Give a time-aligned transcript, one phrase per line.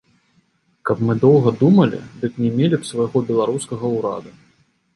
[0.89, 4.31] Каб мы доўга думалі, дык не мелі б свайго беларускага ўрада.